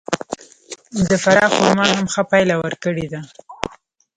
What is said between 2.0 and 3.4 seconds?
ښه پایله ورکړې ده.